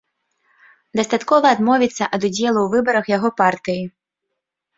Дастаткова 0.99 1.45
адмовіцца 1.55 2.03
ад 2.15 2.21
удзелу 2.29 2.59
ў 2.63 2.67
выбарах 2.77 3.05
яго 3.17 3.29
партыі. 3.45 3.83